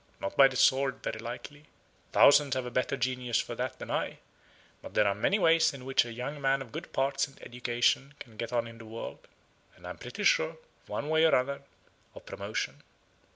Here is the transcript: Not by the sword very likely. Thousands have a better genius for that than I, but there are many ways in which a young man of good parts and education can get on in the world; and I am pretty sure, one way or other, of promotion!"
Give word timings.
Not 0.19 0.35
by 0.35 0.47
the 0.47 0.55
sword 0.55 1.03
very 1.03 1.19
likely. 1.19 1.65
Thousands 2.11 2.55
have 2.55 2.65
a 2.65 2.71
better 2.71 2.97
genius 2.97 3.39
for 3.39 3.53
that 3.53 3.77
than 3.77 3.91
I, 3.91 4.17
but 4.81 4.95
there 4.95 5.05
are 5.05 5.13
many 5.13 5.37
ways 5.37 5.75
in 5.75 5.85
which 5.85 6.05
a 6.05 6.11
young 6.11 6.41
man 6.41 6.59
of 6.63 6.71
good 6.71 6.91
parts 6.91 7.27
and 7.27 7.39
education 7.43 8.15
can 8.17 8.35
get 8.35 8.51
on 8.51 8.65
in 8.65 8.79
the 8.79 8.85
world; 8.87 9.27
and 9.75 9.85
I 9.85 9.91
am 9.91 9.99
pretty 9.99 10.23
sure, 10.23 10.57
one 10.87 11.07
way 11.07 11.23
or 11.23 11.35
other, 11.35 11.61
of 12.15 12.25
promotion!" 12.25 12.81